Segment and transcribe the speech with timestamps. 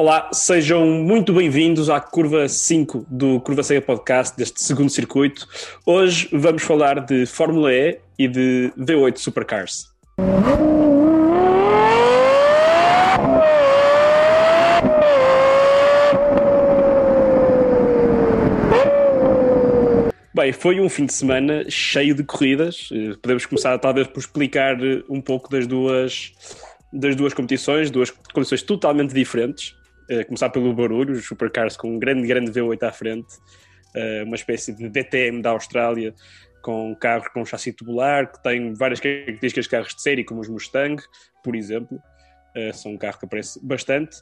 [0.00, 5.44] Olá, sejam muito bem-vindos à curva 5 do Curva Cega Podcast, deste segundo circuito.
[5.84, 9.88] Hoje vamos falar de Fórmula E e de V8 Supercars.
[20.32, 22.88] Bem, foi um fim de semana cheio de corridas.
[22.92, 26.32] Eh, Podemos começar talvez por explicar eh, um pouco das duas,
[26.92, 29.76] das duas competições, duas condições totalmente diferentes.
[30.08, 33.36] Eh, começar pelo barulho, os Supercars com um grande, grande V8 à frente,
[33.94, 36.14] eh, uma espécie de DTM da Austrália,
[36.62, 40.48] com carros com chassi tubular, que tem várias características de carros de série, como os
[40.48, 41.02] Mustang,
[41.44, 42.00] por exemplo.
[42.56, 44.16] Eh, são um carro que aparece bastante.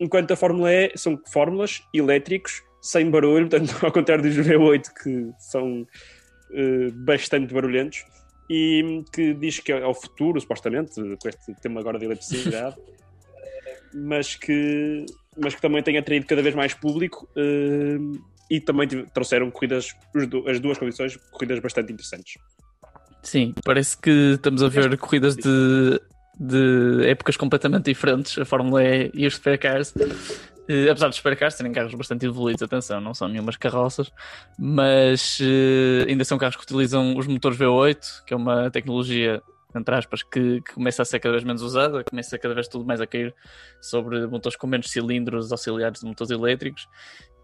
[0.00, 5.30] Enquanto a Fórmula E são fórmulas elétricos, sem barulho, portanto, ao contrário dos V8, que
[5.38, 5.86] são
[7.04, 8.04] bastante barulhentos,
[8.50, 12.76] e que diz que é o futuro, supostamente, com este tema agora de eletricidade,
[13.94, 15.06] mas que,
[15.38, 17.98] mas que também tem atraído cada vez mais público eh,
[18.50, 19.94] e também trouxeram corridas,
[20.46, 22.34] as duas condições, corridas bastante interessantes.
[23.22, 26.00] Sim, parece que estamos a ver corridas de,
[26.38, 29.94] de épocas completamente diferentes, a Fórmula E e os Supercars.
[30.68, 34.10] Eh, apesar dos Supercars serem carros bastante evoluídos, atenção, não são nenhumas carroças,
[34.58, 39.42] mas eh, ainda são carros que utilizam os motores V8, que é uma tecnologia,
[39.74, 42.84] entre aspas, que, que começa a ser cada vez menos usada, começa cada vez tudo
[42.84, 43.34] mais a cair
[43.80, 46.88] sobre motores com menos cilindros auxiliares de motores elétricos.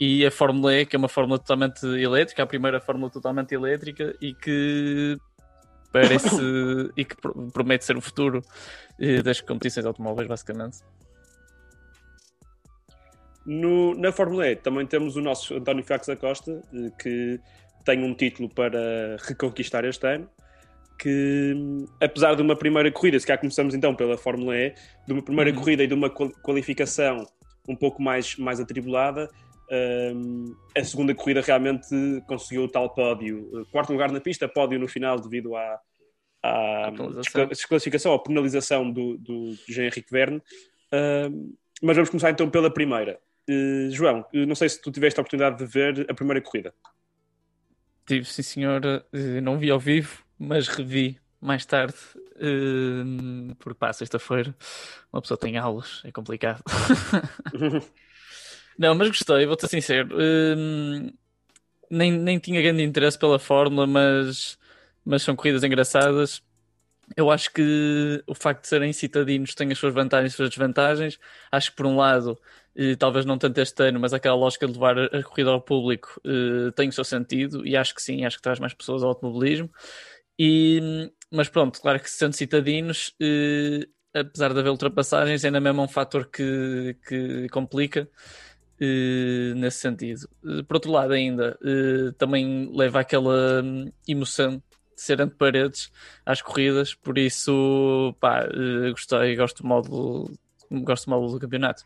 [0.01, 4.15] E a Fórmula E, que é uma fórmula totalmente elétrica, a primeira fórmula totalmente elétrica
[4.21, 5.17] e que
[5.93, 6.29] parece
[6.97, 8.43] e que pro- promete ser o futuro
[9.01, 10.79] eh, das competições de automóveis, basicamente.
[13.47, 17.41] No- na Fórmula E também temos o nosso António Fax da Costa, eh, que
[17.85, 20.29] tem um título para reconquistar este ano.
[20.99, 21.55] Que,
[22.01, 24.75] apesar de uma primeira corrida, se calhar começamos então pela Fórmula E,
[25.07, 25.57] de uma primeira Uhum.
[25.57, 27.25] corrida e de uma qual- qualificação
[27.69, 29.31] um pouco mais, mais atribulada,
[30.15, 31.87] hum, a segunda corrida realmente
[32.27, 33.49] conseguiu o tal pódio.
[33.61, 35.79] Eh, Quarto lugar na pista, pódio no final devido à,
[36.43, 36.91] à
[37.51, 40.43] desclassificação ou penalização do, do Jean-Henrique Verne.
[40.93, 43.21] Hum, mas vamos começar então pela primeira.
[43.49, 46.75] Eh, João, eh, não sei se tu tiveste a oportunidade de ver a primeira corrida.
[48.07, 48.81] Tive, sim senhor,
[49.43, 51.95] não vi ao vivo, mas revi mais tarde,
[52.37, 54.55] eh, porque pá, sexta-feira
[55.13, 56.63] uma pessoa tem aulas, é complicado.
[58.79, 60.17] Não, mas gostei, vou-te ser sincero.
[60.17, 61.11] Hum,
[61.91, 64.59] nem, nem tinha grande interesse pela fórmula, mas,
[65.05, 66.43] mas são corridas engraçadas.
[67.17, 70.51] Eu acho que o facto de serem citadinos tem as suas vantagens e as suas
[70.51, 71.19] desvantagens.
[71.51, 72.39] Acho que, por um lado,
[72.77, 75.61] eh, talvez não tanto este ano, mas aquela lógica de levar a, a corrida ao
[75.61, 79.03] público eh, tem o seu sentido, e acho que sim, acho que traz mais pessoas
[79.03, 79.71] ao automobilismo.
[80.39, 85.85] E, mas pronto, claro que sendo citadinos, eh, apesar de haver ultrapassagens, ainda mesmo é
[85.85, 88.09] um fator que, que complica
[88.81, 90.29] eh, nesse sentido.
[90.45, 94.63] Eh, por outro lado, ainda eh, também leva aquela hum, emoção
[94.97, 95.91] de ser ante paredes
[96.25, 100.39] às corridas, por isso pá, eh, gostei, gosto do modo,
[100.71, 101.85] gosto do modo do campeonato.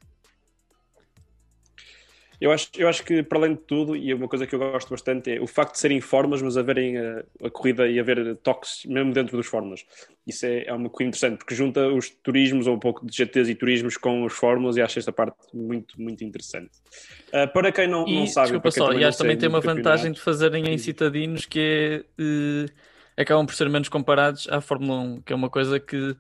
[2.43, 4.91] Eu acho, eu acho que, para além de tudo, e uma coisa que eu gosto
[4.91, 8.85] bastante é o facto de serem fórmulas, mas haverem a, a corrida e haver toques
[8.85, 9.85] mesmo dentro dos fórmulas.
[10.27, 13.49] Isso é, é uma coisa interessante, porque junta os turismos, ou um pouco de GTs
[13.49, 16.73] e turismos com os fórmulas, e acho esta parte muito, muito interessante.
[17.33, 19.61] Ah, para quem não, E, não sabe, desculpa só, e acho que também tem uma
[19.61, 24.99] vantagem de fazerem em citadinos que é eh, acabam por ser menos comparados à Fórmula
[24.99, 26.17] 1, que é uma coisa que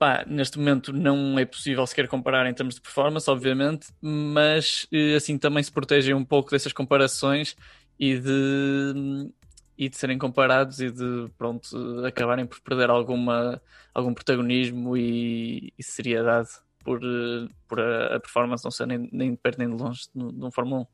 [0.00, 5.14] Pá, neste momento não é possível sequer comparar em termos de performance, obviamente, mas eh,
[5.14, 7.54] assim também se protegem um pouco dessas comparações
[7.98, 9.30] e de,
[9.76, 11.68] e de serem comparados e de pronto,
[12.06, 13.60] acabarem por perder alguma,
[13.92, 16.48] algum protagonismo e, e seriedade
[16.82, 20.04] por, eh, por a, a, performance não ser nem, nem de perto nem de longe
[20.14, 20.86] de um Fórmula 1.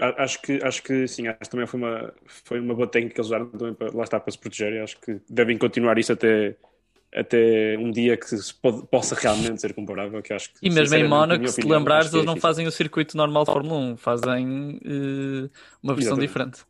[0.00, 3.20] Acho que, acho que sim, acho que também foi uma, foi uma boa técnica que
[3.20, 6.12] eles usaram também para, lá está para se proteger e acho que devem continuar isso
[6.12, 6.56] até,
[7.14, 8.26] até um dia que
[8.62, 10.22] pode, possa realmente ser comparável.
[10.22, 12.72] Que acho que, e mesmo em Mónaco, se te lembrares, eles é não fazem o
[12.72, 15.50] circuito normal de Fórmula 1, fazem uh,
[15.82, 16.20] uma versão Exatamente.
[16.20, 16.69] diferente.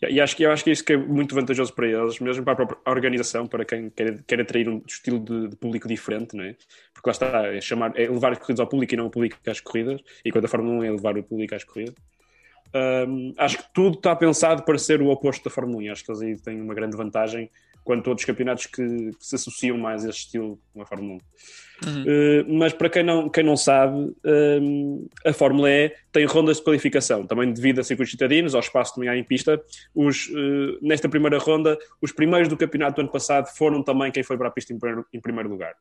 [0.00, 2.52] E acho que, eu acho que isso que é muito vantajoso para eles, mesmo para
[2.52, 6.44] a própria organização, para quem quer, quer atrair um estilo de, de público diferente, não
[6.44, 6.54] é?
[6.94, 9.36] Porque lá está, é, chamar, é levar as corridas ao público e não o público
[9.48, 11.96] às corridas, e quando a Fórmula 1 é levar o público às corridas.
[12.74, 15.92] Um, acho que tudo está pensado para ser o oposto da Fórmula 1.
[15.92, 17.50] Acho que eles aí têm uma grande vantagem
[17.88, 18.82] quanto a outros campeonatos que,
[19.12, 21.88] que, se associam mais a este estilo com a Fórmula 1.
[21.88, 22.02] Uhum.
[22.02, 24.14] Uh, mas para quem não, quem não sabe,
[24.60, 28.94] um, a Fórmula E tem rondas de qualificação, também devido a circuitos citadinos, ao espaço
[28.94, 29.58] também há em pista.
[29.94, 34.22] Os, uh, nesta primeira ronda, os primeiros do campeonato do ano passado foram também quem
[34.22, 35.74] foi para a pista em primeiro, em primeiro lugar.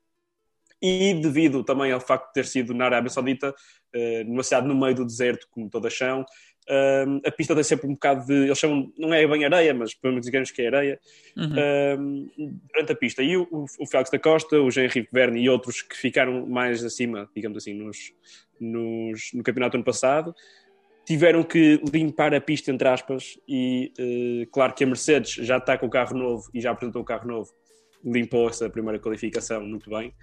[0.81, 4.75] E devido também ao facto de ter sido na Arábia Saudita, uh, numa cidade no
[4.75, 6.25] meio do deserto, como todas são,
[6.69, 8.33] Uh, a pista tem sempre um bocado de.
[8.33, 10.99] Eles chamam, não é bem areia, mas podemos dizer que é areia,
[11.37, 11.53] uhum.
[11.53, 13.23] uh, durante a pista.
[13.23, 13.47] E o,
[13.79, 17.73] o Félix da Costa, o Jean-Henrique Verne e outros que ficaram mais acima, digamos assim,
[17.73, 18.11] nos,
[18.59, 20.35] nos, no campeonato ano passado,
[21.05, 23.39] tiveram que limpar a pista, entre aspas.
[23.47, 27.01] E uh, claro que a Mercedes já está com o carro novo e já apresentou
[27.01, 27.49] o carro novo,
[28.03, 30.13] limpou essa primeira qualificação muito bem.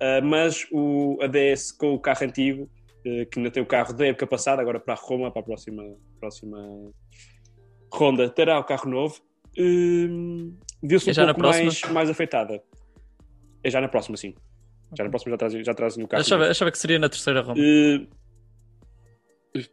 [0.00, 2.68] Ah, mas o ADS com o carro antigo
[3.04, 5.44] eh, que ainda tem o carro da época passada, agora para a Roma, para a
[5.44, 5.82] próxima,
[6.18, 6.58] próxima
[7.92, 9.20] ronda, terá o carro novo.
[9.58, 12.62] Uh, Viu-se um pouco mais, mais afetada.
[13.62, 14.34] É já na próxima, sim.
[14.96, 16.20] Já na próxima já trazem já traz o carro.
[16.20, 17.60] Achava, achava, que seria na terceira ronda.
[17.60, 18.06] Uh,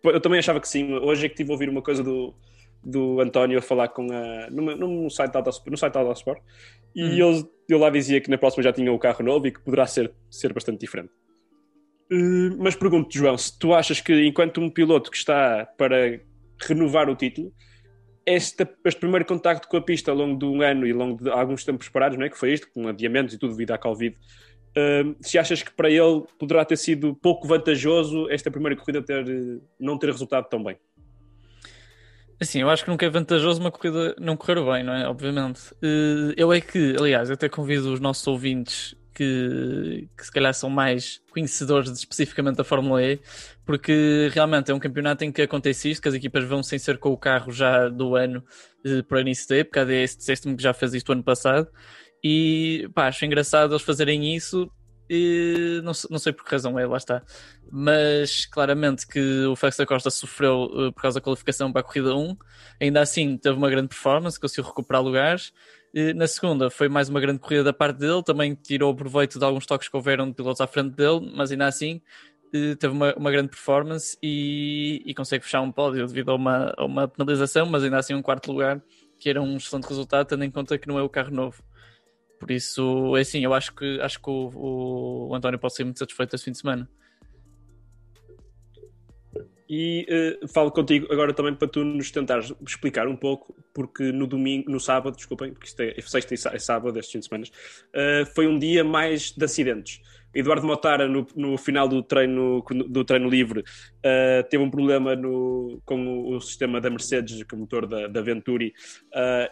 [0.03, 0.93] eu também achava que sim.
[0.93, 2.33] Hoje é que tive a ouvir uma coisa do,
[2.83, 6.41] do António a falar com a, no site da no site da Autosport
[6.95, 7.29] e hum.
[7.29, 9.85] ele, ele lá dizia que na próxima já tinha o carro novo e que poderá
[9.85, 11.11] ser, ser bastante diferente.
[12.11, 16.19] Uh, mas pergunto-te, João, se tu achas que, enquanto um piloto que está para
[16.61, 17.53] renovar o título,
[18.25, 21.23] este, este primeiro contacto com a pista ao longo de um ano e ao longo
[21.23, 22.29] de alguns tempos parados, não é?
[22.29, 25.89] que foi isto, com adiamentos e tudo devido à Covid, uh, se achas que para
[25.89, 29.25] ele poderá ter sido pouco vantajoso esta primeira corrida ter,
[29.79, 30.77] não ter resultado tão bem?
[32.39, 35.07] Assim, eu acho que nunca é vantajoso uma corrida não correr bem, não é?
[35.07, 35.71] Obviamente.
[35.83, 40.53] Uh, eu é que, aliás, eu até convido os nossos ouvintes que, que se calhar
[40.53, 43.19] são mais conhecedores de, especificamente da Fórmula E,
[43.65, 46.99] porque realmente é um campeonato em que acontece isto, que as equipas vão sem ser
[46.99, 48.43] com o carro já do ano
[48.85, 51.67] eh, para início da época, a DS disseste-me que já fez isto ano passado,
[52.23, 54.69] e pá, acho engraçado eles fazerem isso,
[55.09, 57.21] e não, não sei por que razão é, lá está.
[57.71, 61.83] Mas claramente que o Félix da Costa sofreu uh, por causa da qualificação para a
[61.83, 62.37] corrida 1.
[62.81, 65.53] Ainda assim, teve uma grande performance, conseguiu recuperar lugares.
[66.15, 69.65] Na segunda foi mais uma grande corrida da parte dele, também tirou proveito de alguns
[69.65, 72.01] toques que houveram de pilotos à frente dele, mas ainda assim
[72.51, 76.85] teve uma, uma grande performance e, e, consegue fechar um pódio devido a uma, a
[76.85, 78.81] uma penalização, mas ainda assim um quarto lugar,
[79.19, 81.61] que era um excelente resultado, tendo em conta que não é o carro novo.
[82.39, 85.99] Por isso, é assim, eu acho que, acho que o, o António pode ser muito
[85.99, 86.89] satisfeito este fim de semana.
[89.69, 90.07] E
[90.43, 94.71] uh, falo contigo agora também para tu nos tentares explicar um pouco, porque no domingo,
[94.71, 98.25] no sábado, desculpem, porque isto é, sexta e é sábado, estes fins de semana, uh,
[98.33, 99.99] foi um dia mais de acidentes.
[100.33, 105.81] Eduardo Motara, no, no final do treino, do treino livre, uh, teve um problema no,
[105.83, 108.73] com o, o, sistema da Mercedes, com o motor da, da Venturi,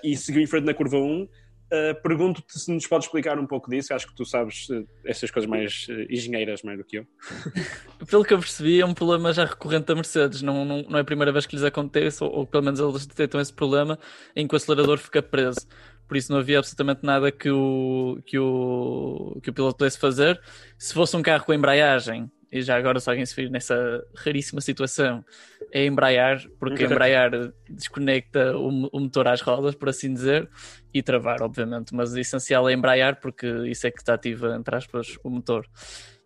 [0.03, 1.27] e seguiu em frente na curva 1
[1.75, 3.93] Uh, Pergunto-te se nos podes explicar um pouco disso.
[3.93, 7.07] Acho que tu sabes uh, essas coisas mais uh, engenheiras mais do que eu.
[8.09, 10.41] Pelo que eu percebi, é um problema já recorrente da Mercedes.
[10.41, 13.05] Não, não, não é a primeira vez que lhes acontece, ou, ou, pelo menos eles
[13.05, 13.99] detectam esse problema
[14.35, 15.67] em que o acelerador fica preso.
[16.07, 20.39] Por isso não havia absolutamente nada que o, que o, que o piloto pudesse fazer.
[20.77, 24.61] Se fosse um carro com embreagem, e já agora se alguém se vir nessa raríssima
[24.61, 25.25] situação,
[25.73, 27.31] é embrear, porque embrear
[27.69, 30.49] desconecta o, o, motor às rodas, por assim dizer,
[30.95, 34.73] e travar, obviamente, mas o essencial é embrear, porque isso é que está ativa, entre
[34.77, 35.67] aspas, o motor.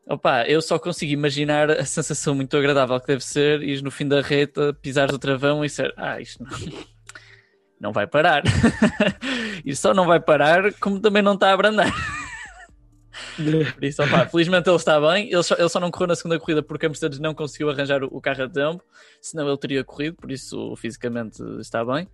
[0.08, 4.08] Opa, eu só consigo imaginar a sensação muito agradável que deve ser ir no fim
[4.08, 6.52] da reta, pisar o travão e ser, ah, isto não,
[7.82, 8.44] não vai parar.
[9.66, 11.92] e só não vai parar, como também não está a abrandar.
[13.74, 15.32] Por isso, opa, felizmente ele está bem.
[15.32, 18.04] Ele só, ele só não correu na segunda corrida porque a Mercedes não conseguiu arranjar
[18.04, 18.84] o, o carro a tempo,
[19.20, 22.08] senão ele teria corrido, por isso fisicamente está bem.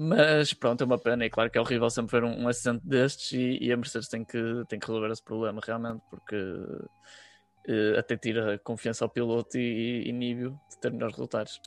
[0.00, 1.26] Mas pronto, é uma pena.
[1.26, 4.08] E claro que é horrível sempre ver um, um acidente destes e, e, a Mercedes
[4.08, 4.38] tem que,
[4.68, 10.08] tem que resolver esse problema realmente, porque uh, até tira confiança ao piloto e, e
[10.08, 11.60] inibe de ter melhores resultados.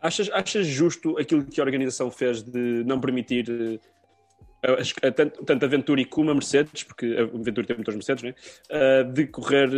[0.00, 5.68] Achas, achas justo aquilo que a organização fez de não permitir uh, tanto, tanto a
[5.68, 8.34] Venturi como a Mercedes, porque a Venturi tem muitos Mercedes, né?
[8.70, 9.68] Uh, de correr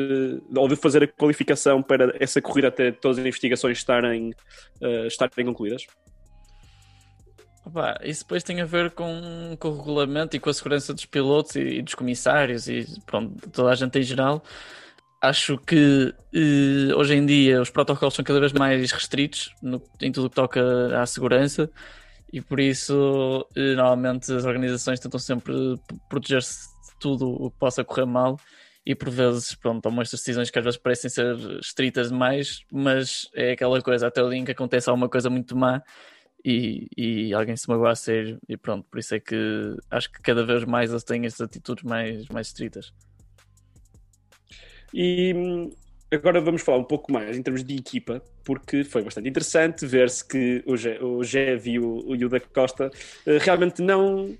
[0.55, 4.31] ou de fazer a qualificação para essa corrida até todas as investigações estarem,
[4.81, 5.85] uh, estarem concluídas?
[7.65, 11.07] Opa, isso depois tem a ver com, com o regulamento e com a segurança dos
[11.07, 14.43] pilotos e, e dos comissários e pronto, toda a gente em geral.
[15.21, 20.13] Acho que eh, hoje em dia os protocolos são cada vez mais restritos no, em
[20.13, 20.61] tudo que toca
[21.01, 21.71] à segurança
[22.31, 25.55] e por isso eh, normalmente as organizações tentam sempre
[26.11, 28.39] proteger-se de tudo o que possa correr mal
[28.85, 33.31] e por vezes pronto, tomam estas decisões que às vezes parecem ser estritas demais, mas
[33.35, 35.83] é aquela coisa, até o dia em que acontece alguma coisa muito má
[36.45, 39.37] e, e alguém se magoa a sério e pronto, por isso é que
[39.91, 42.93] acho que cada vez mais eles têm estas atitudes mais, mais estritas.
[44.93, 45.71] E hum,
[46.13, 50.27] agora vamos falar um pouco mais em termos de equipa, porque foi bastante interessante ver-se
[50.27, 54.37] que o, Ge o Gev e o, o Yuda Costa uh, realmente não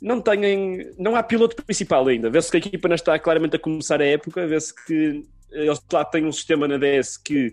[0.00, 2.28] não têm, não há piloto principal ainda.
[2.28, 6.04] Vê-se que a equipa não está claramente a começar a época, vê-se que eles lá
[6.04, 7.52] têm um sistema na DS que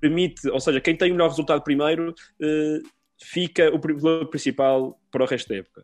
[0.00, 2.88] permite, ou seja, quem tem o melhor resultado primeiro uh,
[3.22, 5.82] fica o piloto principal para o resto da época.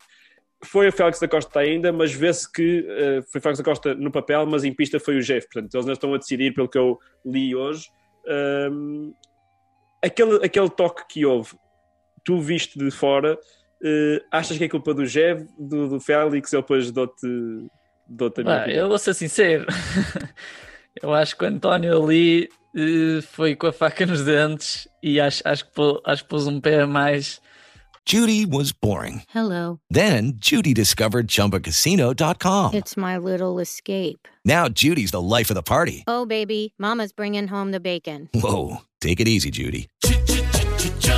[0.65, 3.95] Foi o Félix da Costa ainda, mas vê-se que uh, foi o Félix da Costa
[3.95, 5.47] no papel, mas em pista foi o Jeff.
[5.47, 7.89] Portanto, eles não estão a decidir pelo que eu li hoje.
[8.71, 9.13] Um,
[10.03, 11.55] aquele, aquele toque que houve,
[12.25, 16.63] tu viste de fora, uh, achas que é culpa do Jeff, do, do Félix, ou
[16.63, 17.27] depois dou-te
[18.09, 19.67] dou ah, Eu vou ser sincero.
[21.03, 22.49] eu acho que o António ali
[23.23, 25.71] foi com a faca nos dentes e acho, acho, que,
[26.05, 27.41] acho que pôs um pé a mais.
[28.07, 29.23] Judy was boring.
[29.35, 29.81] Hello.
[29.91, 32.75] Then Judy discovered chumbacasino.com.
[32.75, 34.29] It's my little escape.
[34.45, 36.05] Now Judy's the life of the party.
[36.07, 38.29] Oh, baby, Mama's bringing home the bacon.
[38.33, 38.83] Whoa.
[39.01, 39.89] Take it easy, Judy.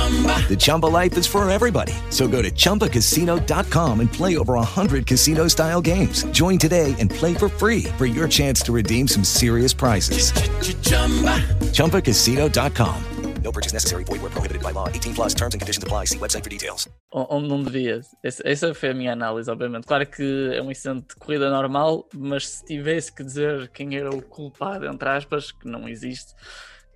[0.09, 1.93] The Chumba life is for everybody.
[2.09, 6.23] So go to ChumbaCasino.com and play over 100 casino style games.
[6.31, 10.31] Join today and play for free for your chance to redeem some serious prizes.
[10.31, 11.37] Ch-ch-chumba.
[11.73, 13.03] ChumbaCasino.com.
[13.43, 14.03] No purchase necessary.
[14.03, 14.87] Void where prohibited by law.
[14.89, 16.05] 18 plus terms and conditions apply.
[16.05, 16.87] See website for details.
[17.11, 18.01] Onde não devia.
[18.23, 19.87] Essa foi a minha análise, obviamente.
[19.87, 24.09] Claro que é um incidente de corrida normal, mas se tivesse que dizer quem era
[24.09, 26.33] o culpado, entre aspas, que não existe,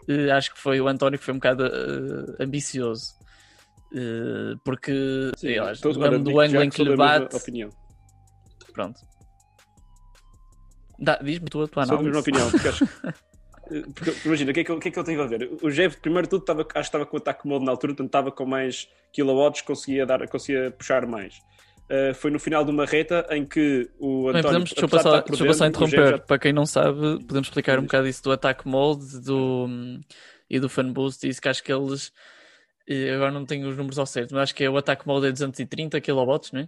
[0.09, 3.13] uh, acho que foi o António que foi um bocado uh, ambicioso.
[3.91, 5.55] Uh, porque Sim,
[5.97, 7.35] lembro do ângulo em que lhe bate.
[7.35, 7.69] Opinião.
[8.73, 8.99] Pronto.
[11.21, 12.09] Diz-me tu a tua análise.
[12.09, 12.87] Sou a opinião, porque acho.
[13.95, 15.49] Porque, imagina, o que, é que, eu, o que é que eu tenho a ver?
[15.61, 17.93] O Jeff, primeiro de tudo, estava, acho que estava com o ataque modo na altura,
[17.93, 21.39] portanto estava com mais kilowatts, conseguia, dar, conseguia puxar mais.
[21.89, 24.33] Uh, foi no final de uma reta em que o António.
[24.33, 26.11] Bem, podemos, deixa eu passar, deixa eu só interromper.
[26.11, 26.17] Já...
[26.17, 29.67] Para quem não sabe, podemos explicar um bocado isso do ataque mode do,
[30.49, 31.27] e do fan boost.
[31.27, 32.11] Isso que acho que eles.
[33.13, 35.31] Agora não tenho os números ao certo, mas acho que é o ataque mode é
[35.31, 36.67] 230 kW, não é?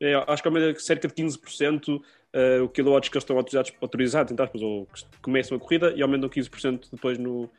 [0.00, 1.96] É, acho que é cerca de 15%
[2.34, 5.92] uh, o kilowatts que eles estão autorizados, autorizados entre aspas, ou que começam a corrida
[5.96, 7.50] e aumentam 15% depois no, uh,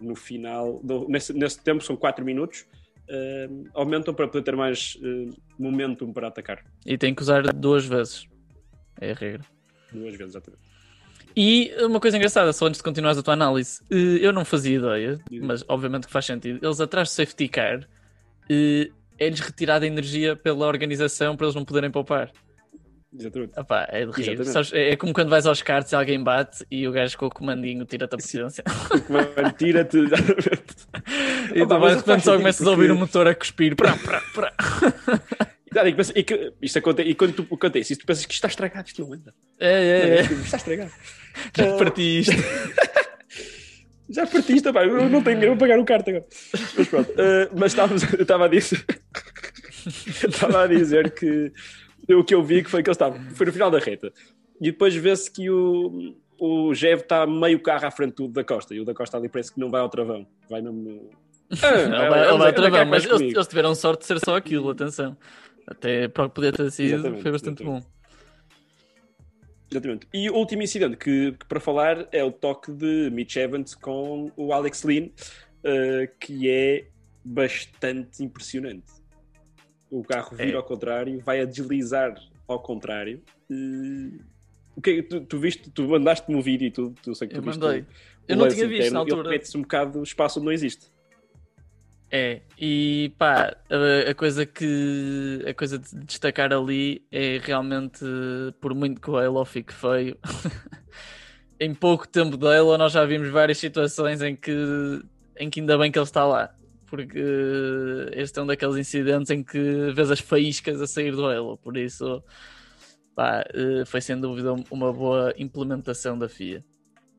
[0.00, 0.80] no final.
[0.82, 2.66] Do, nesse, nesse tempo são 4 minutos
[3.12, 6.64] uh, aumentam para poder ter mais uh, momentum para atacar.
[6.86, 8.26] E tem que usar duas vezes.
[9.00, 9.44] É a regra.
[9.92, 10.62] Duas vezes, exatamente.
[11.34, 14.76] E uma coisa engraçada, só antes de continuares a tua análise, uh, eu não fazia
[14.78, 16.64] ideia, mas obviamente que faz sentido.
[16.64, 17.88] Eles atrás do safety car
[19.18, 22.30] é-lhes retirada energia pela organização para eles não poderem poupar.
[23.14, 23.58] Exatamente.
[23.58, 24.38] Epá, é de rir.
[24.72, 27.30] É, é como quando vais aos cartos e alguém bate e o gajo com o
[27.30, 28.18] comandinho tira-te a
[29.06, 29.98] comando tira-te.
[31.54, 33.76] e tu vais, repente só começas a ouvir o motor a cuspir.
[33.76, 34.52] Prá, prá, prá.
[35.74, 39.02] E, e, que, isto acontece, e quando tu acontece, tu pensas que está estragado, isto
[39.02, 39.34] não anda.
[39.58, 40.22] É, é, é.
[40.22, 40.90] Está estragado.
[41.56, 42.36] Já partiste.
[44.10, 46.26] Já partiste, pá, eu não tenho dinheiro para pagar o carta agora.
[46.76, 48.84] Mas pronto, uh, mas estávamos, eu estava a dizer.
[50.28, 51.50] estava a dizer que
[52.08, 54.12] o que eu vi que foi que ele estava, foi no final da reta.
[54.60, 58.74] E depois vê-se que o, o Jev está meio carro à frente do da Costa.
[58.74, 60.26] E o da Costa ali parece que não vai ao travão.
[60.48, 61.10] Vai mesmo.
[61.62, 65.16] Ah, ele vai, ao travão, mas eles, eles, tiveram sorte de ser só aquilo, atenção.
[65.66, 67.84] Até para poder ter sido, exatamente, foi bastante exatamente.
[67.84, 68.02] bom.
[69.70, 70.08] Exatamente.
[70.12, 74.30] E o último incidente que, que, para falar é o toque de Mitch Evans com
[74.36, 76.88] o Alex Lynn, uh, que é
[77.24, 79.01] bastante impressionante
[79.92, 80.56] o carro vira é.
[80.56, 82.14] ao contrário, vai a deslizar
[82.48, 83.22] ao contrário.
[83.50, 84.18] Uh,
[84.74, 87.40] o que tu, tu viste, tu mandaste-me um vídeo e tudo, tu sei que tu
[87.40, 87.60] eu viste.
[87.60, 87.84] mandei.
[88.26, 89.20] eu não tinha visto na altura.
[89.20, 90.90] Ele pede-se um bocado de espaço onde não existe.
[92.10, 98.04] É, e pá, a, a, coisa que a coisa de destacar ali é realmente,
[98.60, 100.16] por muito que o Halo fique feio,
[101.60, 105.02] em pouco tempo de Halo nós já vimos várias situações em que,
[105.38, 106.54] em que ainda bem que ele está lá,
[106.92, 107.18] porque
[108.12, 111.74] este é um daqueles incidentes em que vês as faíscas a sair do Halo, por
[111.74, 112.22] isso
[113.14, 116.62] pá, eh, foi sem dúvida uma boa implementação da FIA.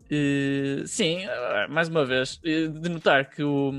[0.03, 3.71] Uh, sim, uh, mais uma vez, de notar que o.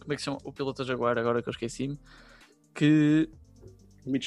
[0.00, 0.38] Como é que chama?
[0.44, 1.98] O piloto Jaguar, agora que eu esqueci-me,
[2.74, 3.28] que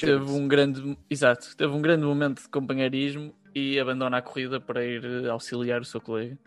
[0.00, 0.96] teve um grande.
[1.10, 5.84] Exato, teve um grande momento de companheirismo e abandona a corrida para ir auxiliar o
[5.84, 6.38] seu colega.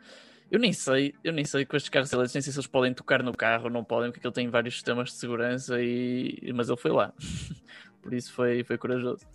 [0.52, 2.94] Eu nem sei, eu nem sei com estes carros elétricos, nem sei se eles podem
[2.94, 6.52] tocar no carro ou não podem, porque ele tem vários sistemas de segurança e.
[6.54, 7.14] Mas ele foi lá.
[8.04, 9.26] Por isso foi, foi corajoso.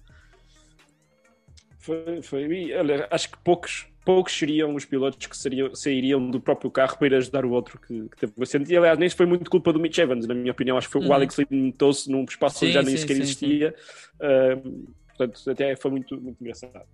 [1.79, 2.75] Foi, foi.
[2.75, 7.09] Olha, acho que poucos poucos seriam os pilotos que seriam, sairiam do próprio carro para
[7.09, 8.73] ir ajudar o outro que, que teve o acidente.
[8.73, 10.79] E aliás, nem isso foi muito culpa do Mitch Evans, na minha opinião.
[10.79, 11.09] Acho que foi uhum.
[11.09, 13.75] o Alex Lee meteu-se num espaço sim, onde já nem sim, sequer sim, existia.
[14.15, 16.87] Uh, portanto, até foi muito, muito engraçado.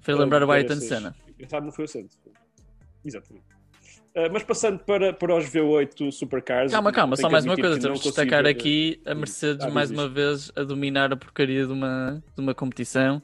[0.00, 1.16] Foi lembrar o Ayrton Senna.
[1.28, 2.08] Engraçado não foi o Senna.
[3.04, 3.59] Exatamente.
[4.14, 6.72] Uh, mas passando para, para os V8 Supercars.
[6.72, 7.78] Calma, calma, só mais uma coisa.
[7.78, 11.72] Temos de destacar aqui a Mercedes ah, mais uma vez a dominar a porcaria de
[11.72, 13.22] uma, de uma competição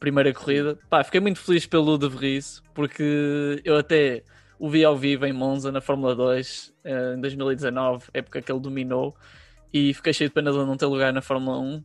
[0.00, 0.78] primeira corrida.
[0.88, 4.24] Pá, fiquei muito feliz pelo De Vries, porque eu até
[4.58, 8.60] o vi ao vivo em Monza na Fórmula 2 eh, em 2019, época que ele
[8.60, 9.14] dominou,
[9.72, 11.84] e fiquei cheio de pena de não ter lugar na Fórmula 1.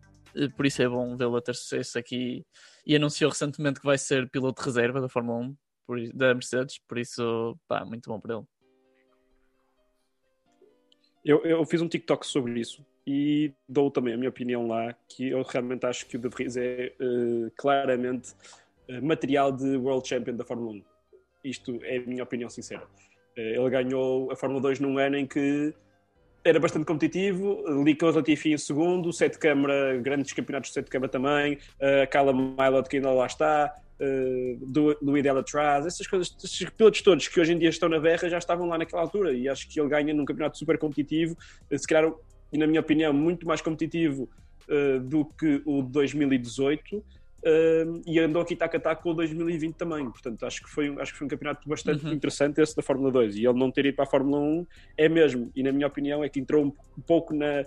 [0.56, 2.44] Por isso é bom vê-lo a ter sucesso aqui.
[2.86, 5.56] E anunciou recentemente que vai ser piloto de reserva da Fórmula 1
[5.88, 8.46] por, da Mercedes, por isso, pá, muito bom para ele.
[11.24, 15.30] Eu, eu fiz um TikTok sobre isso e dou também a minha opinião lá, que
[15.30, 18.34] eu realmente acho que o De Vries é uh, claramente
[18.90, 20.84] uh, material de World Champion da Fórmula 1.
[21.46, 22.84] Isto é a minha opinião sincera.
[23.38, 25.74] Uh, ele ganhou a Fórmula 2 num ano em que
[26.44, 31.56] era bastante competitivo, Lica Latifi em segundo, sete câmara, grandes campeonatos de sete câmara também,
[31.56, 36.70] uh, Callum Milot que ainda lá está, uh, do, Louis Della atrás, essas coisas, esses
[36.70, 39.48] pilotos todos que hoje em dia estão na berra já estavam lá naquela altura e
[39.48, 41.38] acho que ele ganha num campeonato super competitivo,
[41.72, 42.12] se calhar
[42.52, 44.30] e, na minha opinião, muito mais competitivo
[44.70, 46.98] uh, do que o de 2018.
[46.98, 50.10] Uh, e andou aqui tac a tac com o 2020 também.
[50.10, 52.14] Portanto, acho que foi, acho que foi um campeonato bastante uhum.
[52.14, 53.36] interessante esse da Fórmula 2.
[53.36, 55.52] E ele não ter ido para a Fórmula 1 é mesmo.
[55.56, 57.64] E na minha opinião é que entrou um, um pouco na,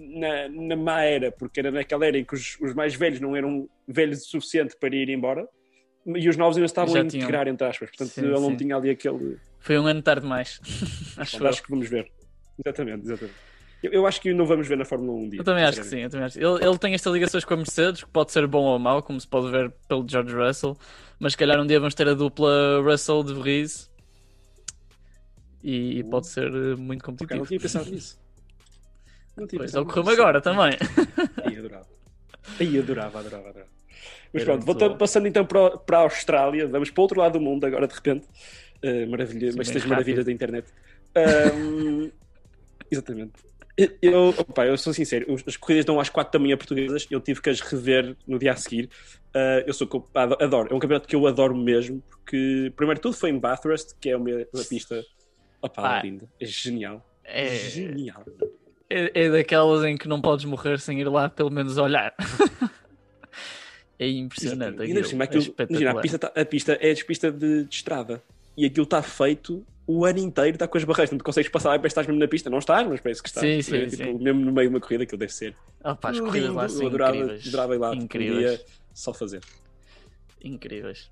[0.00, 3.36] na, na má era, porque era naquela era em que os, os, mais velhos não
[3.36, 5.46] eram velhos o suficiente para ir embora
[6.06, 7.52] e os novos ainda estavam Já a integrar, tinham.
[7.52, 7.90] entre aspas.
[7.90, 8.42] Portanto, sim, ele sim.
[8.42, 9.36] não tinha ali aquele.
[9.58, 10.58] Foi um ano tarde mais.
[11.18, 12.10] acho, acho que vamos ver.
[12.64, 13.34] Exatamente, exatamente.
[13.82, 15.40] Eu, eu, acho que não vamos ver na Fórmula 1 um dia.
[15.40, 16.00] Eu também acho que sim.
[16.00, 16.38] Eu também acho.
[16.38, 19.20] Ele, ele tem estas ligações com a Mercedes, que pode ser bom ou mau, como
[19.20, 20.76] se pode ver pelo George Russell,
[21.18, 23.90] mas se calhar um dia vamos ter a dupla Russell de Vries
[25.62, 26.10] e, uh.
[26.10, 27.40] pode ser eh, muito competitivo.
[27.40, 28.18] não tinha pensado nisso.
[29.40, 30.76] Não tinha pois, ele correu-me agora também.
[31.44, 31.86] Aí adorava.
[32.60, 33.70] Aí adorava, adorava, adorava.
[34.32, 37.40] Mas pronto, voltando, passando então para, para a Austrália, vamos para o outro lado do
[37.40, 38.26] mundo agora de repente.
[38.84, 40.68] Uh, maravilha, Sim, mas estas maravilhas da internet.
[41.56, 42.10] Um,
[42.90, 43.32] exatamente.
[44.02, 47.40] Eu, opa, eu sou sincero, as corridas dão às 4 da manhã portuguesas, eu tive
[47.40, 48.90] que as rever no dia a seguir.
[49.34, 53.30] Uh, eu sou adoro, é um campeonato que eu adoro mesmo, porque primeiro tudo foi
[53.30, 55.02] em Bathurst, que é uma, uma pista
[55.62, 57.02] opa, ah, linda, é genial.
[57.24, 58.24] É genial.
[58.90, 62.12] É, é, daquelas em que não podes morrer sem ir lá pelo menos olhar.
[63.96, 64.82] é impressionante.
[64.82, 67.74] Aquilo, cima, aquilo, é imagina, a, pista tá, a pista é a pista de, de
[67.74, 68.20] estrada
[68.56, 71.74] e aquilo está feito o ano inteiro está com as barreiras, não consegues passar lá
[71.74, 73.44] e parece que estás mesmo na pista, não estás, mas parece que estás.
[73.44, 74.18] Sim, sim, é, tipo, sim.
[74.22, 75.56] Mesmo no meio de uma corrida, aquilo deve ser.
[75.82, 77.48] Oh, pá, as corridas lá são adorava, incríveis.
[77.48, 78.64] Adorava ir lá, incríveis.
[78.94, 79.40] só fazer.
[80.42, 81.10] Incríveis.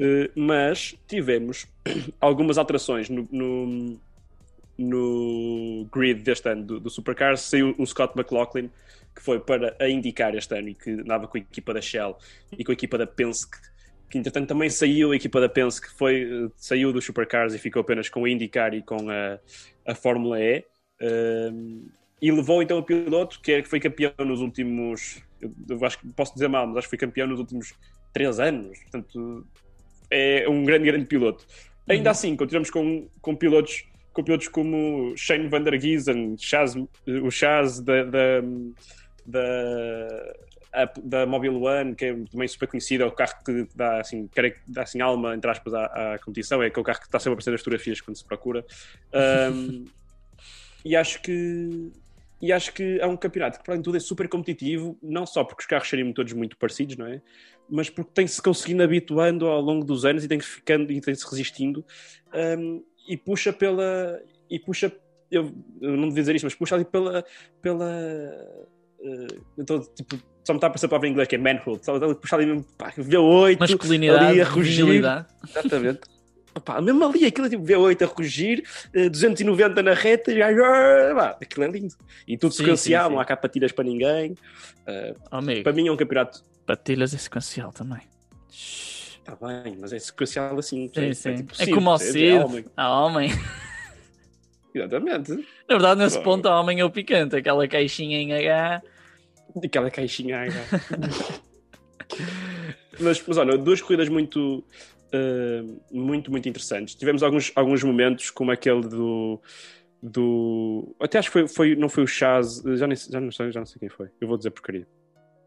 [0.00, 1.66] Uh, mas tivemos
[2.20, 4.00] algumas alterações no, no,
[4.78, 7.40] no, grid deste ano do, do Supercars.
[7.42, 8.70] Saiu o Scott McLaughlin,
[9.14, 12.16] que foi para a indicar este ano e que andava com a equipa da Shell
[12.56, 13.58] e com a equipa da Penske
[14.08, 18.08] que entretanto também saiu a equipa da Penske, foi, saiu dos Supercars e ficou apenas
[18.08, 19.38] com a IndyCar e com a,
[19.86, 20.64] a Fórmula E.
[21.00, 21.88] Um,
[22.20, 25.22] e levou então o piloto que, é, que foi campeão nos últimos.
[25.68, 27.74] Eu acho que posso dizer mal, mas acho que foi campeão nos últimos
[28.12, 28.78] três anos.
[28.80, 29.46] Portanto,
[30.10, 31.46] é um grande, grande piloto.
[31.88, 32.10] Ainda uhum.
[32.10, 37.80] assim, continuamos com, com pilotos com pilotos como Shane Van der Giesen, Chaz, o Chaz
[37.80, 38.40] da, da,
[39.26, 40.34] da
[41.02, 44.28] da Mobile One, que é também super conhecida, é o carro que dá assim,
[44.66, 47.34] dá assim alma, entre aspas, à, à competição, é aquele carro que está sempre a
[47.34, 48.64] aparecer nas fotografias quando se procura.
[49.52, 49.84] Um,
[50.84, 51.90] e acho que
[52.40, 55.26] e acho que é um campeonato que, para além de tudo, é super competitivo, não
[55.26, 57.20] só porque os carros seriam todos muito parecidos, não é?
[57.68, 61.84] Mas porque tem-se conseguindo habituando ao longo dos anos e tem-se ficando e tem-se resistindo
[62.32, 64.92] um, e puxa pela e puxa
[65.30, 67.24] eu, eu não devia dizer isto, mas puxado pela.
[67.60, 67.86] pela
[69.00, 71.84] uh, então, tipo, só me está a passar a palavra em inglês que é manhood,
[71.84, 75.02] só puxado ali mesmo, pá, V8, Masculinidade, ali a rugir.
[75.46, 76.00] Exatamente.
[76.54, 81.14] Opa, mesmo ali, aquilo é tipo V8 a rugir, eh, 290 na reta, e ah,
[81.14, 81.94] pá, aquilo é lindo.
[82.26, 83.14] E tudo Sim, sequencial, sim, sim.
[83.14, 84.34] não há cá patilhas para ninguém.
[84.86, 86.42] Eh, amigo, para mim é um campeonato.
[86.66, 88.00] patilhas é sequencial também.
[89.28, 90.90] Está bem, mas é sequencial assim.
[90.94, 91.34] Sim, é, sim.
[91.36, 92.38] tipo É como ao é Cid.
[92.38, 92.64] homem.
[92.74, 93.30] A homem.
[94.74, 95.32] Exatamente.
[95.68, 96.24] Na verdade, nesse Bom.
[96.24, 97.36] ponto, a homem é o picante.
[97.36, 98.82] Aquela caixinha em H.
[99.62, 100.40] Aquela caixinha.
[100.40, 100.48] aí,
[102.98, 104.64] mas, mas olha, duas corridas muito,
[105.12, 106.94] eh, muito, muito interessantes.
[106.94, 109.42] Tivemos alguns, alguns momentos, como aquele do.
[110.02, 113.52] do até acho que foi, foi, não foi o Chaz, já, nem, já, não sei,
[113.52, 114.08] já não sei quem foi.
[114.20, 114.86] Eu vou dizer porcaria.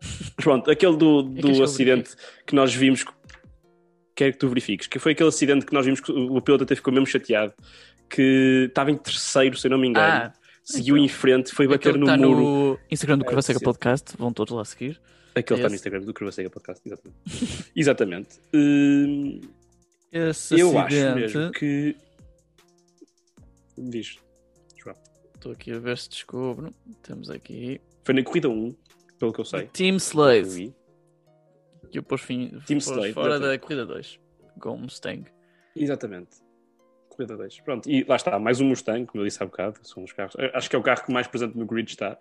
[0.02, 2.16] Mas pronto, aquele do, do és que acidente
[2.46, 3.06] que nós vimos.
[4.16, 4.88] Quero que tu verifiques.
[4.88, 7.54] Que foi aquele acidente que nós vimos que o piloto até ficou mesmo chateado.
[8.10, 10.06] Que estava em terceiro, se eu não me engano.
[10.08, 11.06] Ah, Seguiu então.
[11.06, 12.40] em frente, foi bater no está muro.
[12.40, 13.60] no Instagram do É, Curva Seca.
[13.60, 14.16] Podcast.
[14.18, 15.02] Vão todos lá seguir.
[15.34, 15.76] Aquele está no.
[15.76, 17.18] Instagram do Curva Podcast, exatamente.
[17.76, 18.30] exatamente.
[18.54, 19.42] Hum,
[20.12, 21.16] Esse eu acho acidente.
[21.38, 21.96] mesmo que.
[23.78, 24.18] Diz.
[25.36, 26.72] Estou aqui a ver se descubro.
[27.02, 27.82] Temos aqui.
[28.04, 28.76] Foi na corrida 1,
[29.18, 29.64] pelo que eu sei.
[29.74, 29.98] Team
[30.44, 30.72] vi.
[31.92, 34.20] Que pôs, fim, pôs Slade, fora da corrida 2.
[34.60, 35.26] Com o Mustang.
[35.76, 36.30] Exatamente.
[37.10, 37.60] Corrida 2.
[37.62, 39.80] Pronto, e lá está, mais um Mustang, como eu disse há bocado.
[39.84, 40.36] São os carros.
[40.54, 42.18] Acho que é o carro que mais presente no grid está.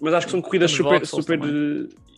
[0.00, 1.06] Mas acho que são corridas Temos super.
[1.06, 1.88] Super também.
[1.92, 2.10] eh,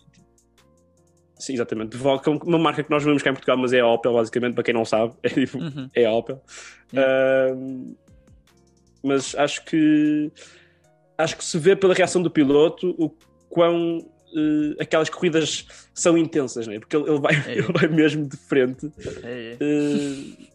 [1.38, 1.90] Sim, exatamente.
[1.90, 3.86] De Vol- que é uma marca que nós vemos cá em Portugal, mas é a
[3.88, 5.14] Opel, basicamente, para quem não sabe.
[5.24, 5.88] É tipo, Uhum.
[5.92, 6.40] é a Opel.
[6.94, 7.94] Ahm,
[9.02, 10.30] mas acho que
[11.18, 13.10] acho que se vê pela reação do piloto o
[13.48, 13.98] quão
[14.36, 16.78] eh, aquelas corridas são intensas, né?
[16.78, 17.52] porque ele, ele vai, É.
[17.58, 18.90] ele vai mesmo de frente.
[19.22, 19.58] É, é.
[19.60, 20.46] eh,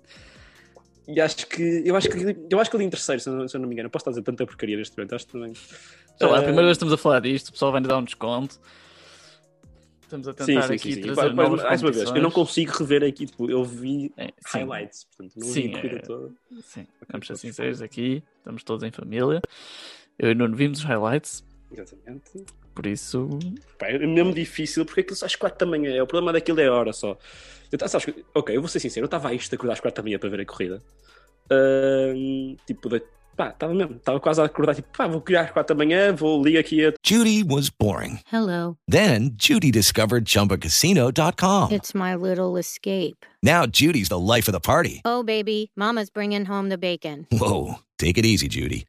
[1.10, 2.18] e acho que eu acho que
[2.52, 3.92] eu acho que ele em terceiro, se eu, não- se eu não me engano, eu
[3.92, 5.54] posso estar a dizer tanta porcaria neste momento, acho que também.
[5.54, 7.88] Sei lá, a Eh, primeira vez que estamos a falar disto, o pessoal vai nos
[7.88, 8.60] dar um desconto.
[10.02, 11.02] Estamos a Sim, tentar sim, aqui sim, sim.
[11.02, 14.60] trazer novas mais uma vez, eu não consigo rever aqui, tipo, eu vi É, sim,
[14.60, 16.34] highlights, portanto, não Sim, vi a corrida é- toda.
[16.62, 19.42] sim, vamos ser sinceros aqui, estamos todos em família.
[20.18, 22.46] Eu e Nuno vimos os highlights, Exatamente.
[22.78, 23.28] Por isso.
[23.80, 26.04] Pá, é mesmo difícil, porque aquilo só às 4 da manhã é.
[26.04, 27.18] O problema daquilo é a hora só.
[27.72, 29.80] Eu, sabes, que- ok, eu vou ser sincero, eu estava a isto de acordar às
[29.80, 30.82] 4 da manhã para ver a corrida.
[31.52, 33.02] Ahm, tipo, de,
[33.36, 36.14] pá, estava mesmo, estava quase a acordar, tipo, pá, vou criar às 4 da manhã,
[36.14, 36.94] vou ligar aqui a.
[37.06, 38.20] Judy was boring.
[38.32, 38.78] Hello.
[38.88, 41.72] Then Judy discovered ChumbaCasino.com.
[41.74, 43.26] It's my little escape.
[43.44, 45.02] Now Judy's the life of the party.
[45.04, 47.26] Oh, baby, Mama's bringing home the bacon.
[47.32, 48.86] Whoa, take it easy, Judy.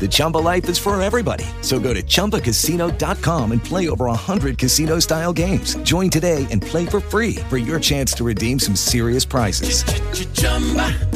[0.00, 1.44] The Chumba life is for everybody.
[1.62, 5.76] So go to ChumbaCasino.com and play over 100 casino style games.
[5.84, 9.82] Join today and play for free for your chance to redeem some serious prizes.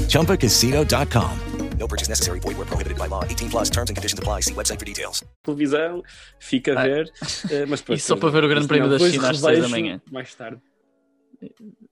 [0.09, 1.31] ChumbaCasino.com.
[1.79, 2.41] No purchase necessary.
[2.41, 3.23] Void where prohibited by law.
[3.25, 4.41] 18 plus terms and conditions apply.
[4.41, 5.23] See website for details.
[5.45, 6.03] televisão,
[6.41, 6.85] fica a Ah.
[6.87, 7.11] ver.
[7.51, 9.69] eh, mas depois- E só para ver o Grande Prémio da China às seis da
[9.69, 10.01] manhã.
[10.11, 10.59] Mais tarde.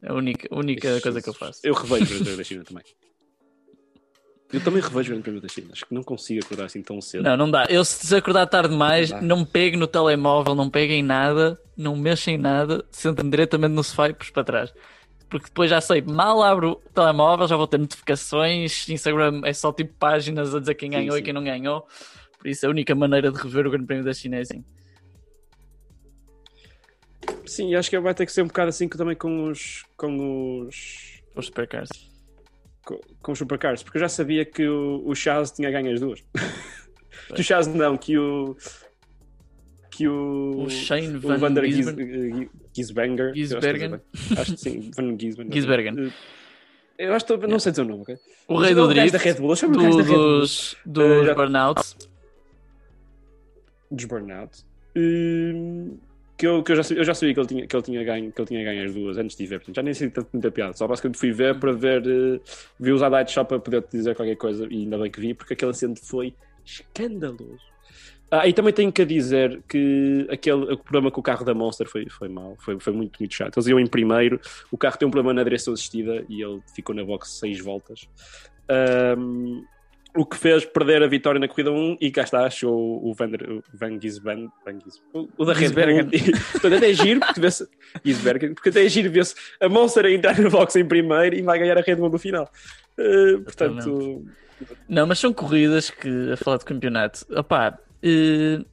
[0.02, 1.60] É a única, a única coisa que eu faço.
[1.62, 2.82] Eu revejo o Grande Prémio da China também.
[4.52, 5.68] Eu também revejo o Grande Prémio da China.
[5.72, 7.24] Acho que não consigo acordar assim tão cedo.
[7.24, 7.66] Não, não dá.
[7.68, 11.96] Eu se acordar tarde demais, Não não pego no telemóvel, não pego em nada, não
[11.96, 14.72] mexo em nada, sento-me diretamente no sofá e pus para trás.
[15.28, 19.72] Porque depois já sei, mal abro o telemóvel, já vou ter notificações, Instagram é só
[19.72, 21.24] tipo páginas a dizer quem Sim, ganhou e sim.
[21.24, 21.84] quem não ganhou.
[22.38, 24.64] Por isso a única maneira de rever o Grande Prémio da China é assim.
[27.44, 29.84] Sim, acho que vai ter que ser um bocado assim que também com os.
[29.96, 31.20] com os.
[31.34, 32.15] Os supercars.
[32.86, 36.00] Com, com os supercars, porque eu já sabia que o, o Chaz tinha ganho as
[36.00, 36.24] duas.
[37.34, 38.56] que o Chaz não, que o.
[39.90, 40.62] que o.
[40.64, 41.86] O Shane o Van Vander Gies-
[42.74, 43.18] Gisbergen.
[43.20, 43.84] eh, Acho, que
[44.36, 45.52] é acho que sim, Van Gisbergen.
[45.52, 46.12] Gisbergen.
[46.98, 48.16] Eu acho que não sei dizer o nome, ok?
[48.48, 49.68] O rei do é o drift, da Red Bull, o do-
[50.04, 50.40] Bull.
[50.40, 51.96] dos, Eh, dos já- burnouts.
[53.90, 54.64] dos burnout.
[54.96, 55.98] Hum,
[56.36, 58.04] que eu, que eu, já sabia, eu já sabia que ele tinha, que ele tinha
[58.04, 60.28] ganho, que ele tinha ganho as duas antes de ver, portanto já nem sei tanto
[60.32, 60.74] muita piada.
[60.74, 62.40] Só basicamente fui ver para ver, eh,
[62.78, 65.34] vi os highlights só para poder te dizer qualquer coisa e ainda bem que vi,
[65.34, 67.64] porque aquele acidente foi escandaloso.
[68.30, 71.88] Ah, e também tenho que dizer que aquele, o problema com o carro da Monster
[71.88, 73.56] foi, foi mau, foi, foi muito, muito chato.
[73.56, 76.94] Eles iam em primeiro, o carro tem um problema na direção assistida e ele ficou
[76.94, 78.08] na box seis voltas.
[78.68, 79.62] Ahm,
[80.16, 83.26] o que fez perder a vitória na corrida 1 e cá está, achou o Van,
[83.28, 84.78] o Van Gisbergen, Van
[85.36, 86.10] o, da Red Bull.
[86.52, 87.68] Portanto, até é giro, porque, vê-se-
[88.04, 91.42] Gisbergen, porque até é giro ver-se a Monster a entrar na box em primeiro e
[91.42, 92.50] vai ganhar a Red Bull no final.
[92.98, 94.24] Uh, portanto,
[94.88, 98.64] Não, mas são corridas que, a falar de campeonato, opá, eh,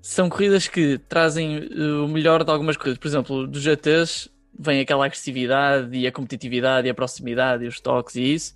[0.00, 2.98] são corridas que trazem eh, o melhor de algumas corridas.
[2.98, 4.28] Por exemplo, dos GTs
[4.58, 8.54] vem aquela agressividade e a competitividade e a proximidade e os toques e isso.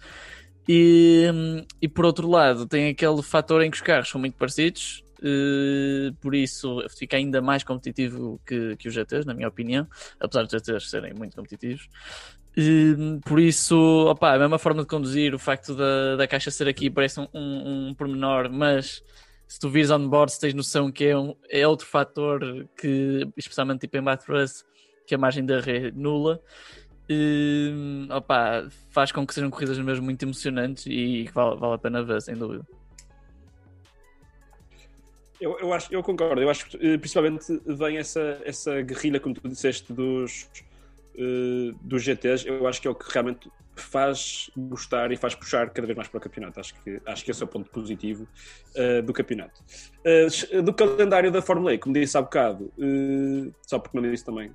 [0.68, 1.26] E,
[1.81, 6.12] e por outro lado, tem aquele fator em que os carros são muito parecidos, uh,
[6.20, 9.87] por isso fica ainda mais competitivo que, que os GTs, na minha opinião,
[10.18, 11.88] apesar dos GTs serem muito competitivos.
[12.59, 13.76] Uh, por isso,
[14.09, 17.29] opa, a mesma forma de conduzir, o facto da, da caixa ser aqui parece um,
[17.33, 19.05] um, um pormenor, mas
[19.46, 23.81] se tu vires on board, tens noção que é, um, é outro fator que, especialmente
[23.81, 24.64] tipo em Bathurst,
[25.07, 26.40] que a margem da rede nula.
[27.09, 32.03] Uh, opa, faz com que sejam corridas mesmo muito emocionantes e vale, vale a pena
[32.03, 32.66] ver, sem dúvida.
[35.40, 39.35] Eu, eu, acho, eu concordo, eu acho que eh, principalmente vem essa, essa guerrilha, como
[39.35, 40.49] tu disseste, dos,
[41.14, 45.69] uh, dos GTs, eu acho que é o que realmente faz gostar e faz puxar
[45.69, 46.59] cada vez mais para o campeonato.
[46.59, 48.27] Acho que, acho que esse é o ponto positivo
[48.77, 49.62] uh, do campeonato.
[50.03, 52.73] Uh, do calendário da Fórmula E, como disse há bocado,
[53.61, 54.51] só porque não disse também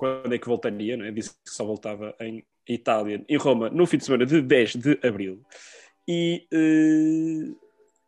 [0.00, 1.10] quando é que voltaria, não é?
[1.10, 4.98] disse que só voltava em Itália, em Roma, no fim de semana de 10 de
[5.06, 5.44] abril.
[6.08, 6.46] E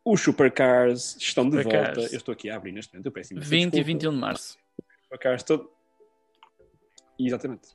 [0.03, 1.99] os supercars estão de volta.
[1.99, 3.77] Eu estou aqui a abrir neste momento, eu peço 20 desculpa.
[3.77, 4.57] e 21 de março.
[5.03, 5.69] Supercars estão.
[7.19, 7.67] Exatamente.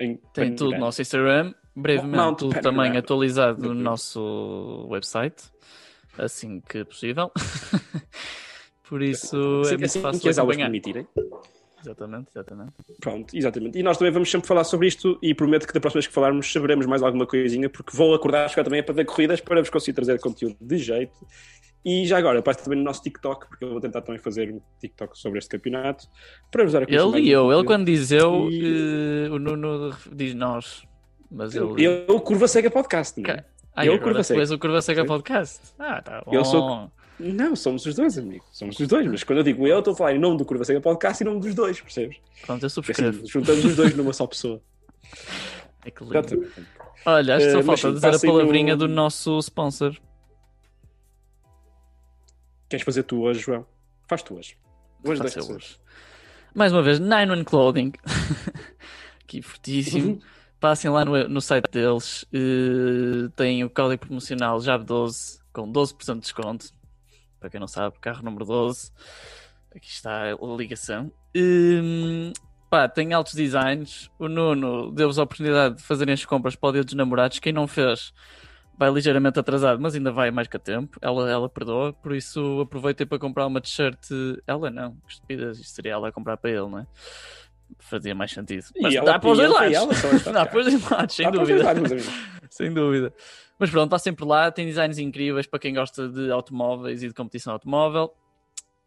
[0.00, 5.52] Em Tem tudo no nosso Instagram, brevemente Mount tudo também atualizado no nosso website,
[6.16, 7.30] assim que possível.
[8.88, 11.06] Por isso assim, é muito assim fácil que as aulas permitirem.
[11.82, 12.72] Exatamente, exatamente.
[13.00, 13.78] Pronto, exatamente.
[13.78, 16.12] E nós também vamos sempre falar sobre isto e prometo que da próxima vez que
[16.12, 19.70] falarmos saberemos mais alguma coisinha, porque vou acordar chegar também para ver corridas para vos
[19.70, 21.14] conseguir trazer conteúdo de jeito.
[21.82, 24.60] E já agora, parte também no nosso TikTok, porque eu vou tentar também fazer um
[24.78, 26.06] TikTok sobre este campeonato
[26.50, 29.28] para vos dar a Ele e eu, ele quando diz eu, e...
[29.28, 30.84] uh, o Nuno diz nós.
[31.30, 32.04] Mas eu, ele...
[32.06, 33.44] eu Curva Cega Podcast, não é?
[33.74, 34.54] Ah, eu Curva Cega.
[34.54, 35.60] o Curva Cega Podcast.
[35.78, 36.34] Ah, tá bom.
[36.34, 36.90] Eu sou
[37.20, 38.44] não, somos os dois, amigo.
[38.52, 39.06] Somos os dois.
[39.06, 41.26] Mas quando eu digo eu, estou a falar em nome do Curva Cega Podcast e
[41.26, 42.16] em nome dos dois, percebes?
[42.44, 43.18] Pronto, eu subscrevo.
[43.18, 44.60] Assim, juntamos os dois numa só pessoa.
[45.82, 46.46] É que lindo.
[47.06, 48.80] Olha, acho que só uh, falta dizer a palavrinha no...
[48.80, 49.96] do nosso sponsor.
[52.68, 53.66] Queres fazer tu hoje, João?
[54.06, 54.58] Faz tu hoje.
[55.02, 55.78] Hoje deixa hoje.
[56.54, 57.92] Mais uma vez, Nine One Clothing.
[59.26, 60.10] que fortíssimo.
[60.10, 60.20] Uhum.
[60.60, 62.24] Passem lá no, no site deles.
[62.24, 66.79] Uh, tem o código promocional JAB12 com 12% de desconto
[67.40, 68.92] para quem não sabe, carro número 12.
[69.74, 71.10] Aqui está a ligação.
[71.34, 72.32] Hum,
[72.68, 74.10] pá, tem altos designs.
[74.18, 77.38] O Nuno deu-vos a oportunidade de fazerem as compras para o dia dos namorados.
[77.38, 78.12] Quem não fez
[78.76, 80.98] vai ligeiramente atrasado, mas ainda vai mais que a tempo.
[81.02, 84.08] Ela, ela perdoa, por isso aproveitem para comprar uma t-shirt.
[84.46, 86.86] Ela não, estupidez, isto seria ela a comprar para ele, não é?
[87.78, 88.64] Fazia mais sentido.
[88.80, 90.24] Mas dá para os dois lados.
[90.32, 91.64] Dá para os dois lados, sem dúvida.
[92.50, 93.14] sem dúvida.
[93.58, 97.14] Mas pronto, está sempre lá, tem designs incríveis para quem gosta de automóveis e de
[97.14, 98.14] competição automóvel.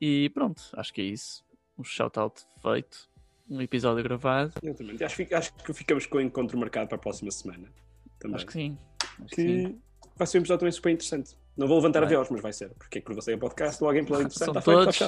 [0.02, 1.44] E pronto, acho que é isso.
[1.78, 3.10] Um shout-out feito,
[3.50, 4.54] um episódio gravado.
[4.62, 5.04] Exatamente.
[5.04, 7.72] Acho, acho que ficamos com o encontro marcado para a próxima semana.
[8.20, 8.36] Também.
[8.36, 8.78] Acho que sim.
[9.20, 9.82] Acho que, sim.
[10.16, 11.38] vai ser um episódio também super interessante.
[11.56, 12.14] Não vou levantar vai.
[12.14, 14.54] a voz, mas vai ser, porque é que você é podcast, logo em plano interessante.
[14.62, 15.00] São todos.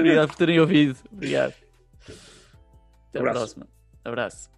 [0.00, 0.96] Obrigado por terem ouvido.
[1.12, 1.54] Obrigado.
[3.08, 3.66] Até a próxima.
[4.04, 4.50] Abraço.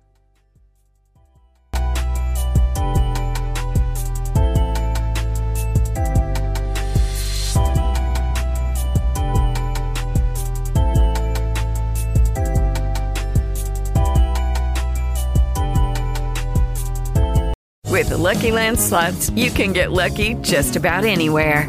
[17.93, 21.69] With the Lucky Land slots, you can get lucky just about anywhere.